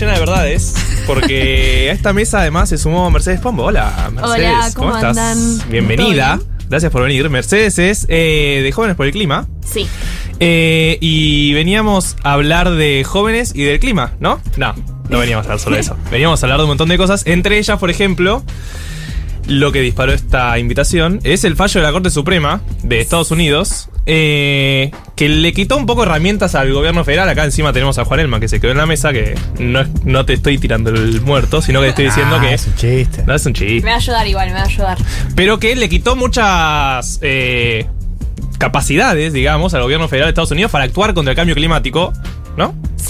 [0.00, 0.74] llena de verdades,
[1.06, 3.64] porque a esta mesa además se sumó Mercedes Pombo.
[3.64, 4.50] Hola, Mercedes.
[4.50, 5.16] Hola, ¿cómo estás?
[5.16, 5.70] andan?
[5.70, 6.38] Bienvenida.
[6.38, 7.28] ¿Todo Gracias por venir.
[7.28, 9.46] Mercedes es eh, de Jóvenes por el Clima.
[9.64, 9.86] Sí.
[10.38, 14.40] Eh, y veníamos a hablar de jóvenes y del clima, ¿no?
[14.56, 14.74] No,
[15.10, 15.96] no veníamos a hablar solo de eso.
[16.10, 17.26] Veníamos a hablar de un montón de cosas.
[17.26, 18.42] Entre ellas, por ejemplo,
[19.48, 23.89] lo que disparó esta invitación es el fallo de la Corte Suprema de Estados Unidos.
[24.06, 27.28] Eh, que le quitó un poco herramientas al gobierno federal.
[27.28, 29.12] Acá encima tenemos a Juan Elma que se quedó en la mesa.
[29.12, 32.40] Que no, es- no te estoy tirando el muerto, sino que te estoy diciendo Ah,
[32.40, 32.54] que.
[32.54, 33.22] Es un chiste.
[33.26, 33.80] No es un chiste.
[33.84, 34.98] Me va a ayudar igual, me va a ayudar.
[35.36, 37.86] Pero que le quitó muchas eh,
[38.58, 42.12] capacidades, digamos, al gobierno federal de Estados Unidos para actuar contra el cambio climático.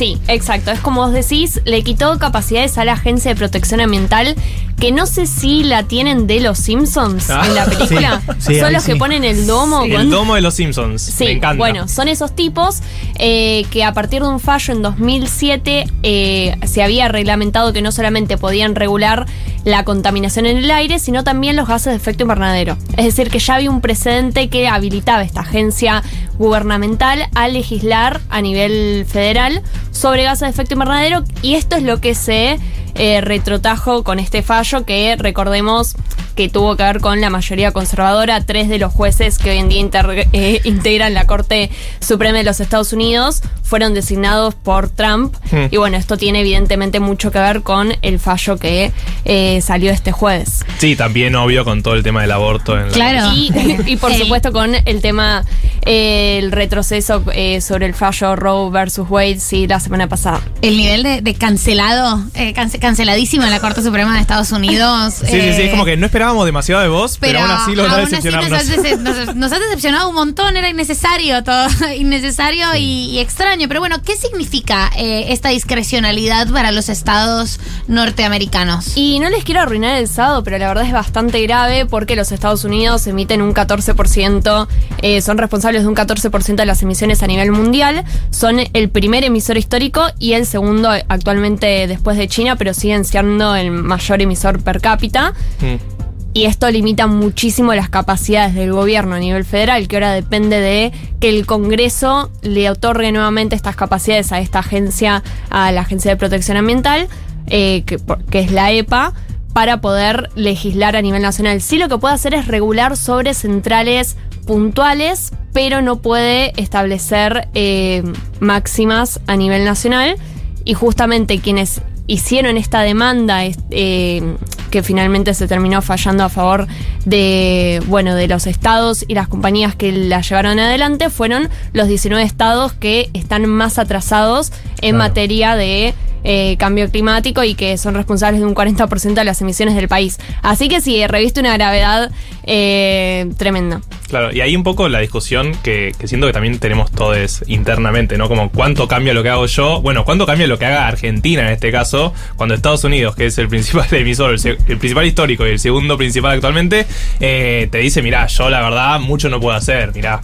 [0.01, 0.71] Sí, exacto.
[0.71, 4.35] Es como vos decís, le quitó capacidades a la Agencia de Protección Ambiental,
[4.79, 7.43] que no sé si la tienen de los Simpsons Ah.
[7.47, 8.23] en la película.
[8.39, 9.85] Sí, sí, Son los que ponen el domo.
[9.85, 11.03] El domo de los Simpsons.
[11.03, 11.59] Sí, Me encanta.
[11.59, 12.79] bueno, son esos tipos
[13.19, 17.92] eh, que a partir de un fallo en 2007 eh, se había reglamentado que no
[17.92, 19.27] solamente podían regular
[19.64, 22.77] la contaminación en el aire, sino también los gases de efecto invernadero.
[22.97, 26.02] Es decir, que ya había un precedente que habilitaba esta agencia
[26.39, 32.00] gubernamental a legislar a nivel federal sobre gases de efecto invernadero y esto es lo
[32.00, 32.58] que se
[32.94, 35.96] eh, retrotajo con este fallo que recordemos
[36.36, 38.41] que tuvo que ver con la mayoría conservadora.
[38.42, 42.44] Tres de los jueces que hoy en día inter- eh, integran la Corte Suprema de
[42.44, 45.34] los Estados Unidos fueron designados por Trump.
[45.52, 45.66] Hmm.
[45.70, 48.91] Y bueno, esto tiene evidentemente mucho que ver con el fallo que
[49.24, 50.64] eh, salió este jueves.
[50.78, 52.77] Sí, también obvio con todo el tema del aborto.
[52.78, 53.33] En la- Claro.
[53.34, 53.52] Y,
[53.86, 55.44] y por supuesto con el tema,
[55.84, 60.41] eh, el retroceso eh, sobre el fallo Roe versus Wade, sí, la semana pasada.
[60.62, 65.14] El nivel de, de cancelado, eh, cance- canceladísimo en la Corte Suprema de Estados Unidos.
[65.14, 67.95] Sí, sí, sí, es como que no esperábamos demasiado de vos, pero, aún así logró
[67.95, 72.75] aún así nos, has dece- nos- nos has decepcionado un montón, era innecesario todo, innecesario
[72.77, 73.69] y, y extraño.
[73.69, 78.97] Pero bueno, ¿qué significa eh, esta discrecionalidad para los estados norteamericanos?
[78.97, 82.33] Y no les quiero arruinar el sábado, pero la verdad es bastante grave porque los
[82.33, 84.67] Estados Unidos emiten un 14%,
[85.02, 89.24] eh, son responsables de un 14% de las emisiones a nivel mundial, son el primer
[89.24, 94.63] emisor histórico y el segundo actualmente después de China, pero siguen siendo el mayor emisor
[94.63, 95.33] per cápita.
[95.61, 96.01] Mm.
[96.33, 100.92] Y esto limita muchísimo las capacidades del gobierno a nivel federal, que ahora depende de
[101.19, 106.17] que el Congreso le otorgue nuevamente estas capacidades a esta agencia, a la Agencia de
[106.17, 107.09] Protección Ambiental,
[107.48, 109.13] eh, que es la EPA,
[109.53, 111.61] para poder legislar a nivel nacional.
[111.61, 114.17] Sí lo que puede hacer es regular sobre centrales
[114.47, 118.03] puntuales, pero no puede establecer eh,
[118.39, 120.17] máximas a nivel nacional.
[120.64, 121.80] Y justamente quienes
[122.11, 124.37] hicieron esta demanda eh,
[124.71, 126.67] que finalmente se terminó fallando a favor
[127.05, 132.23] de bueno de los estados y las compañías que la llevaron adelante fueron los 19
[132.25, 134.50] estados que están más atrasados
[134.82, 134.99] en Claro.
[134.99, 135.94] materia de
[136.25, 140.19] eh, cambio climático y que son responsables de un 40% de las emisiones del país.
[140.43, 142.11] Así que sí, reviste una gravedad
[142.44, 143.81] eh, tremenda.
[144.08, 148.19] Claro, y ahí un poco la discusión que, que siento que también tenemos todos internamente,
[148.19, 148.29] ¿no?
[148.29, 151.53] Como cuánto cambia lo que hago yo, bueno, cuánto cambia lo que haga Argentina en
[151.53, 155.59] este caso, cuando Estados Unidos, que es el principal emisor, el principal histórico y el
[155.59, 156.87] segundo principal actualmente,
[157.20, 160.20] eh, te dice, mirá, yo la verdad mucho no puedo hacer, mirá.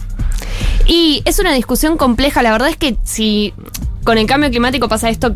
[0.85, 2.41] Y es una discusión compleja.
[2.41, 3.53] La verdad es que si
[4.07, 5.35] con el cambio climático pasa esto,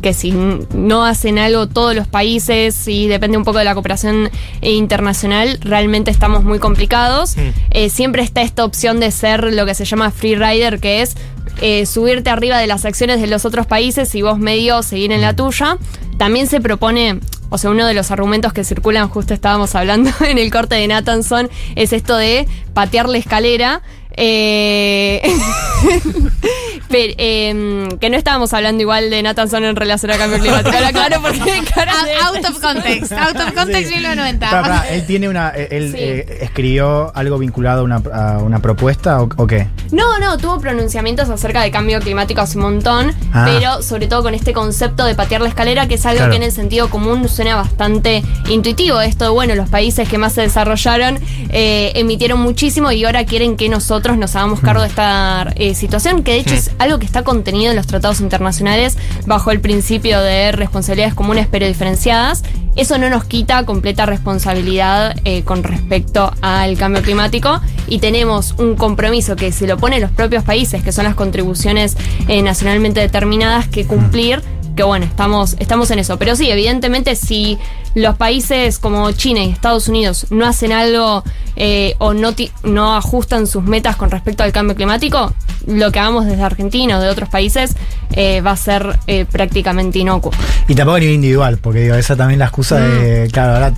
[0.00, 4.30] que si no hacen algo todos los países y depende un poco de la cooperación
[4.60, 7.36] internacional, realmente estamos muy complicados.
[7.36, 7.40] Mm.
[7.70, 11.16] Eh, siempre está esta opción de ser lo que se llama free rider, que es
[11.60, 15.20] eh, subirte arriba de las acciones de los otros países y vos medio seguir en
[15.20, 15.76] la tuya.
[16.16, 17.18] También se propone,
[17.50, 20.86] o sea, uno de los argumentos que circulan, justo estábamos hablando en el corte de
[20.86, 23.82] Nathanson, es esto de patear la escalera.
[24.16, 25.20] Eh,
[26.94, 30.76] pero, em, que no estábamos hablando igual de Nathanson en relación al cambio climático.
[30.76, 33.94] Ahora, claro, porque cara de- Out of context, out of context Sí.
[33.96, 34.48] 1990.
[34.48, 35.48] Pará, pará, él tiene una.
[35.50, 35.98] Él Sí.
[35.98, 39.66] eh, escribió algo vinculado a una, a una propuesta o, o qué?
[39.90, 43.44] No, no, tuvo pronunciamientos acerca de cambio climático hace un montón, Ah.
[43.44, 46.30] pero sobre todo con este concepto de patear la escalera, que es algo Claro.
[46.30, 49.00] que en el sentido común suena bastante intuitivo.
[49.00, 51.18] Esto de, bueno, los países que más se desarrollaron
[51.50, 56.22] eh, emitieron muchísimo y ahora quieren que nosotros nos hagamos cargo de esta eh, situación,
[56.22, 58.96] que de hecho es algo que está contenido en los tratados internacionales
[59.26, 62.44] bajo el principio de responsabilidades comunes pero diferenciadas.
[62.76, 68.74] Eso no nos quita completa responsabilidad eh, con respecto al cambio climático y tenemos un
[68.76, 71.96] compromiso que se lo ponen los propios países, que son las contribuciones
[72.28, 74.42] eh, nacionalmente determinadas, que cumplir.
[74.76, 76.18] Que bueno, estamos, estamos en eso.
[76.18, 77.58] Pero sí, evidentemente, si
[77.94, 81.22] los países como China y Estados Unidos no hacen algo
[81.56, 85.32] eh, o no, ti- no ajustan sus metas con respecto al cambio climático,
[85.66, 87.74] lo que hagamos desde Argentina o de otros países
[88.12, 90.32] eh, va a ser eh, prácticamente inocuo.
[90.68, 93.74] Y tampoco a nivel individual, porque digo, esa también la excusa de, claro, ahora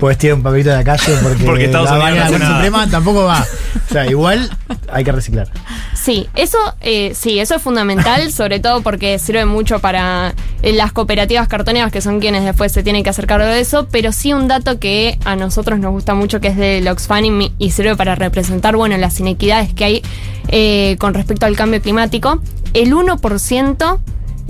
[0.00, 2.54] puedes tirar un papelito de la calle porque, Porque Estados la Unidos no.
[2.54, 3.46] Suprema tampoco va.
[3.90, 4.48] O sea, igual
[4.92, 5.48] hay que reciclar.
[5.94, 10.32] Sí, eso eh, sí, eso es fundamental, sobre todo porque sirve mucho para
[10.62, 13.88] eh, las cooperativas cartoneras que son quienes después se tienen que hacer cargo de eso,
[13.90, 17.52] pero sí un dato que a nosotros nos gusta mucho que es de Oxfam y,
[17.58, 20.02] y sirve para representar, bueno, las inequidades que hay
[20.48, 22.40] eh, con respecto al cambio climático.
[22.74, 23.98] El 1%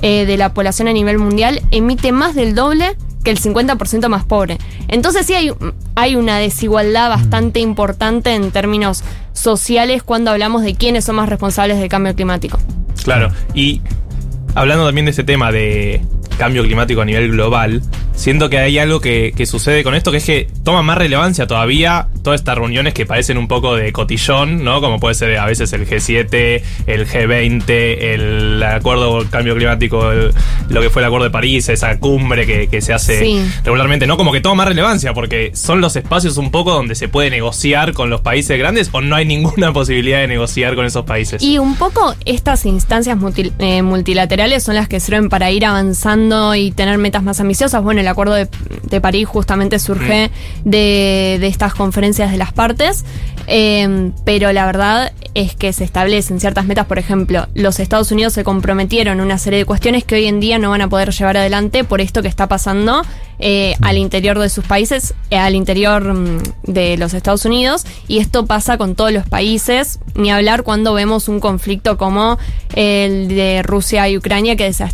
[0.03, 4.25] eh, de la población a nivel mundial emite más del doble que el 50% más
[4.25, 4.58] pobre.
[4.88, 5.52] Entonces sí hay,
[5.94, 11.78] hay una desigualdad bastante importante en términos sociales cuando hablamos de quiénes son más responsables
[11.78, 12.58] del cambio climático.
[13.05, 13.81] Claro, y
[14.55, 16.02] hablando también de ese tema de
[16.38, 17.82] cambio climático a nivel global,
[18.15, 21.47] siento que hay algo que, que sucede con esto, que es que toma más relevancia
[21.47, 24.81] todavía todas estas reuniones que parecen un poco de cotillón, ¿no?
[24.81, 30.32] Como puede ser a veces el G7, el G20, el acuerdo cambio climático, el-
[30.69, 33.50] lo que fue el acuerdo de París, esa cumbre que, que se hace Sí.
[33.65, 34.17] regularmente, ¿no?
[34.17, 37.93] Como que toma más relevancia, porque son los espacios un poco donde se puede negociar
[37.94, 41.43] con los países grandes o no hay ninguna posibilidad de negociar con esos países.
[41.43, 46.19] Y un poco estas instancias multi- eh, multilaterales son las que sirven para ir avanzando
[46.56, 47.82] y tener metas más ambiciosas.
[47.82, 48.49] Bueno, el Acuerdo de,
[48.82, 50.31] de París justamente surge
[50.64, 53.05] de, de estas conferencias de las partes,
[53.46, 56.87] eh, pero la verdad es que se establecen ciertas metas.
[56.87, 60.40] Por ejemplo, los Estados Unidos se comprometieron a una serie de cuestiones que hoy en
[60.40, 63.02] día no van a poder llevar adelante por esto que está pasando
[63.38, 68.19] eh, al interior de sus países, eh, al interior mm, de los Estados Unidos, y
[68.19, 72.38] esto pasa con todos los países, ni hablar cuando vemos un conflicto como
[72.75, 74.93] el de Rusia y Ucrania que desa-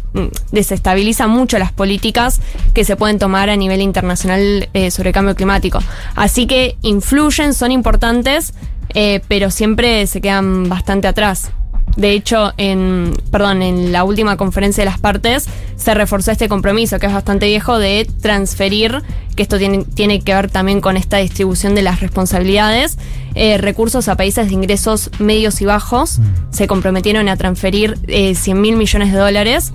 [1.17, 2.41] mm, desestabiliza mucho las políticas
[2.75, 5.79] que se pueden tomar a nivel internacional eh, sobre cambio climático.
[6.15, 8.55] Así que influyen, son importantes,
[8.95, 11.51] eh, pero siempre se quedan bastante atrás.
[11.97, 15.47] De hecho, en, perdón, en la última conferencia de las partes
[15.77, 19.03] se reforzó este compromiso, que es bastante viejo, de transferir,
[19.35, 22.99] que esto tiene, tiene que ver también con esta distribución de las responsabilidades,
[23.35, 26.21] eh, recursos a países de ingresos medios y bajos.
[26.51, 29.73] Se comprometieron a transferir eh, 100 mil millones de dólares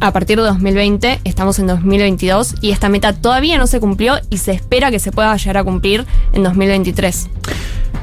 [0.00, 4.38] a partir de 2020, estamos en 2022 y esta meta todavía no se cumplió y
[4.38, 7.28] se espera que se pueda llegar a cumplir en 2023.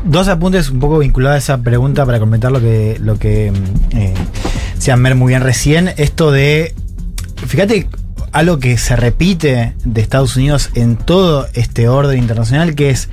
[0.03, 3.97] Dos apuntes un poco vinculados a esa pregunta para comentar lo que, lo que mm,
[3.97, 4.13] eh,
[4.75, 5.92] decía Mer muy bien recién.
[5.97, 6.74] Esto de.
[7.47, 7.88] Fíjate
[8.31, 13.07] algo que se repite de Estados Unidos en todo este orden internacional, que es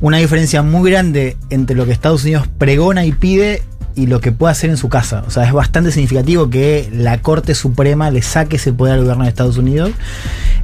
[0.00, 3.62] una diferencia muy grande entre lo que Estados Unidos pregona y pide
[3.94, 5.24] y lo que puede hacer en su casa.
[5.26, 9.24] O sea, es bastante significativo que la Corte Suprema le saque ese poder al gobierno
[9.24, 9.92] de Estados Unidos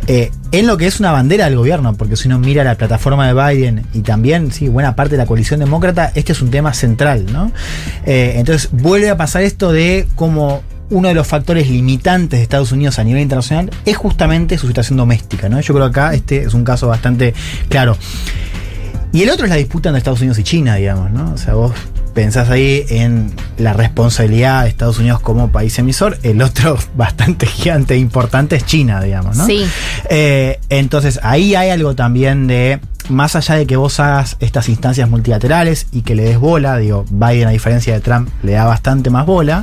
[0.06, 3.26] eh, en lo que es una bandera del gobierno, porque si uno mira la plataforma
[3.26, 6.72] de Biden y también, sí, buena parte de la coalición demócrata, este es un tema
[6.72, 7.52] central, ¿no?
[8.06, 12.72] Eh, entonces vuelve a pasar esto de cómo uno de los factores limitantes de Estados
[12.72, 15.60] Unidos a nivel internacional es justamente su situación doméstica, ¿no?
[15.60, 17.34] Yo creo que acá este es un caso bastante
[17.68, 17.96] claro.
[19.12, 21.32] Y el otro es la disputa entre Estados Unidos y China, digamos, ¿no?
[21.32, 21.72] O sea, vos
[22.18, 27.94] pensás ahí en la responsabilidad de Estados Unidos como país emisor, el otro bastante gigante
[27.94, 29.46] e importante es China, digamos, ¿no?
[29.46, 29.64] Sí.
[30.10, 35.08] Eh, entonces, ahí hay algo también de, más allá de que vos hagas estas instancias
[35.08, 39.10] multilaterales y que le des bola, digo, Biden a diferencia de Trump le da bastante
[39.10, 39.62] más bola,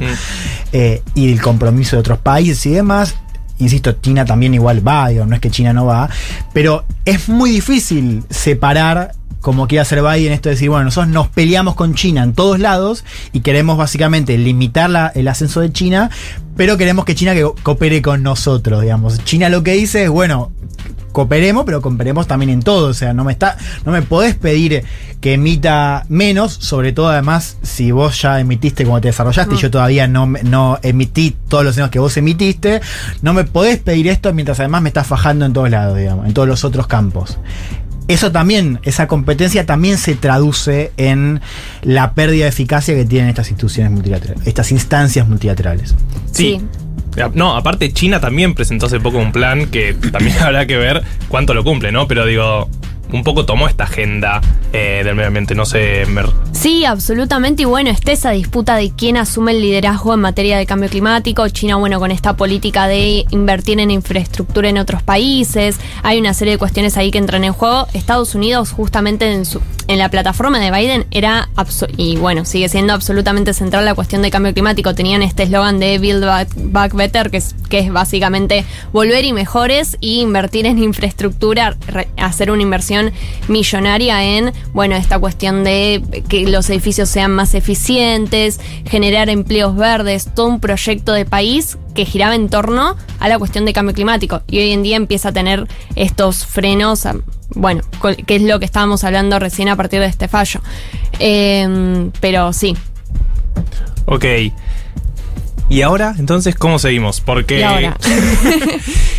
[0.71, 3.15] eh, y el compromiso de otros países y demás.
[3.57, 6.09] Insisto, China también igual va, digo, no es que China no va,
[6.53, 9.11] pero es muy difícil separar
[9.45, 12.57] como quiere hacer Biden esto de decir, bueno, nosotros nos peleamos con China en todos
[12.59, 16.09] lados y queremos básicamente limitar la- el ascenso de China,
[16.57, 19.23] pero queremos que China que coopere con nosotros, digamos.
[19.23, 20.51] China lo que dice es, bueno,
[21.11, 22.87] cooperemos, pero cooperemos también en todo.
[22.87, 24.83] O sea, no me está, no me podés pedir
[25.21, 29.69] que emita menos, sobre todo además si vos ya emitiste como te desarrollaste y yo
[29.71, 32.81] todavía no, no emití todos los años que vos emitiste,
[33.21, 36.33] no me podés pedir esto mientras además me estás fajando en todos lados, digamos, en
[36.33, 37.37] todos los otros campos.
[38.07, 41.41] Eso también, esa competencia también se traduce en
[41.81, 45.95] la pérdida de eficacia que tienen estas instituciones multilaterales, estas instancias multilaterales.
[46.31, 46.61] Sí.
[47.33, 51.53] No, aparte China también presentó hace poco un plan que también habrá que ver cuánto
[51.53, 52.07] lo cumple, ¿no?
[52.07, 52.69] Pero digo,
[53.11, 54.41] un poco tomó esta agenda
[54.73, 55.55] eh, del medio ambiente.
[55.55, 56.25] No sé, Mer.
[56.55, 57.63] Sí, absolutamente.
[57.63, 61.47] Y bueno, está esa disputa de quién asume el liderazgo en materia de cambio climático.
[61.49, 65.77] China, bueno, con esta política de invertir en infraestructura en otros países.
[66.01, 67.87] Hay una serie de cuestiones ahí que entran en juego.
[67.93, 71.49] Estados Unidos, justamente en, su, en la plataforma de Biden, era,
[71.97, 74.95] y bueno, sigue siendo absolutamente central la cuestión de cambio climático.
[74.95, 76.25] Tenían este eslogan de Build
[76.71, 81.75] Back, Better, que es, que es básicamente volver y mejores y invertir en infraestructura,
[82.17, 83.11] hacer una inversión
[83.49, 90.29] millonaria en, bueno, esta cuestión de que los edificios sean más eficientes, generar empleos verdes,
[90.33, 94.41] todo un proyecto de país que giraba en torno a la cuestión de cambio climático.
[94.47, 97.07] Y hoy en día empieza a tener estos frenos,
[97.49, 97.81] bueno,
[98.25, 100.61] que es lo que estábamos hablando recién a partir de este fallo.
[101.19, 102.75] Em, pero sí.
[104.05, 104.25] Ok.
[105.67, 106.13] ¿Y ahora?
[106.19, 107.21] Entonces, ¿cómo seguimos?
[107.21, 107.63] Porque.
[107.63, 107.97] ahora?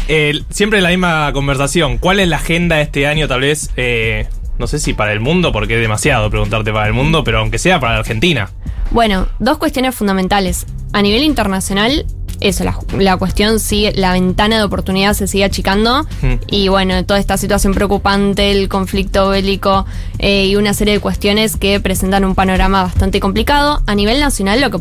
[0.51, 1.99] siempre la misma conversación.
[1.99, 3.71] ¿Cuál es la agenda de este año, tal vez?
[3.77, 4.27] Eh,
[4.59, 7.59] no sé si para el mundo, porque es demasiado preguntarte para el mundo, pero aunque
[7.59, 8.51] sea para la Argentina.
[8.91, 10.67] Bueno, dos cuestiones fundamentales.
[10.93, 12.07] A nivel internacional,
[12.41, 12.65] eso,
[12.99, 16.35] la, cuestión sigue, la ventana de oportunidad se sigue achicando mm.
[16.51, 19.87] y bueno, toda esta situación preocupante, el conflicto bélico
[20.19, 23.83] eh, y una serie de cuestiones que presentan un panorama bastante complicado.
[23.87, 24.79] A nivel nacional lo que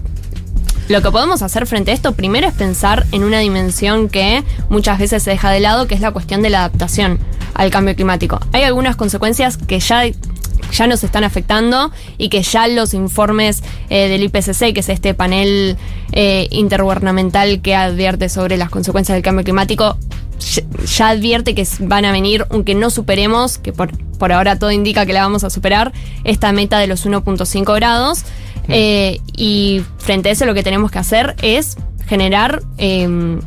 [0.87, 4.99] lo que podemos hacer frente a esto primero es pensar en una dimensión que muchas
[4.99, 7.19] veces se deja de lado, que es la cuestión de la adaptación
[7.53, 8.39] al cambio climático.
[8.51, 10.03] Hay algunas consecuencias que ya
[10.71, 15.13] ya nos están afectando y que ya los informes eh, del IPCC, que es este
[15.13, 15.77] panel
[16.11, 19.97] eh, intergubernamental que advierte sobre las consecuencias del cambio climático,
[20.97, 25.05] ya, advierte que van a venir, aunque no superemos, que por, por ahora todo indica
[25.05, 28.23] que la vamos a superar, esta meta de los 1.5 grados.
[28.67, 33.39] Eh, y frente a eso lo que tenemos que hacer es generar em,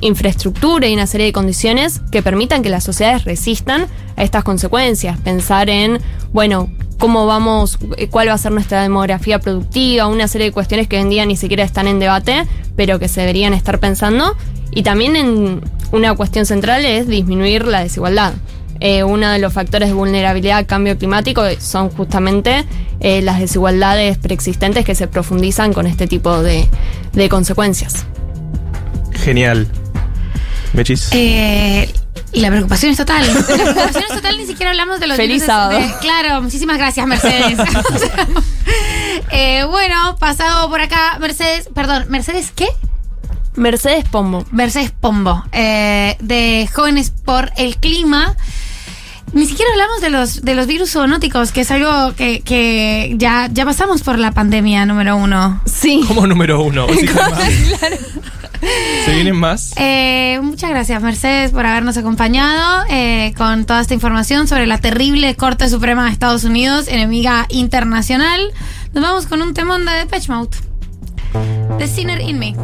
[0.00, 3.86] infraestructura y una serie de condiciones que permitan que las sociedades resistan
[4.16, 5.18] a estas consecuencias.
[5.20, 6.00] Pensar en,
[6.32, 10.88] bueno, cómo vamos, eh, cuál va a ser nuestra demografía productiva, una serie de cuestiones
[10.88, 14.36] que hoy en día ni siquiera están en debate, pero que se deberían estar pensando.
[14.72, 15.60] Y también en
[15.92, 18.34] una cuestión central es disminuir la desigualdad.
[18.80, 22.64] Eh, uno de los factores de vulnerabilidad al cambio climático son justamente
[23.00, 26.66] eh, las desigualdades preexistentes que se profundizan con este tipo de,
[27.28, 28.06] consecuencias.
[29.12, 29.68] Genial.
[30.72, 31.10] Mechis.
[31.12, 31.92] Eh,
[32.32, 33.26] la preocupación es total.
[33.26, 35.78] La preocupación es total, ni siquiera hablamos de los Feliz sábado.
[36.00, 37.58] claro, muchísimas gracias, Mercedes.
[39.68, 42.68] bueno, pasado por acá, Mercedes, perdón, ¿Mercedes qué?
[43.56, 44.46] Mercedes Pombo.
[44.52, 48.36] Mercedes Pombo, de Jóvenes por el Clima.
[49.32, 53.64] Ni siquiera hablamos de los, de los virus zoonóticos, que es algo que, ya, ya
[53.64, 55.60] pasamos por la pandemia número uno.
[55.66, 56.02] Sí.
[56.06, 56.86] ¿Cómo número uno?
[59.04, 59.72] ¿Se vienen más?
[59.76, 65.34] Eh, muchas gracias, Mercedes, por habernos acompañado eh, con toda esta información sobre la terrible
[65.36, 68.40] Corte Suprema de Estados Unidos, enemiga internacional.
[68.92, 70.56] Nos vamos con un temón de Depeche Mode.
[71.78, 72.54] The Sinner in Me.